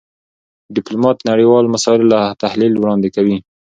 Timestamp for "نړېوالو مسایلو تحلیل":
1.31-2.73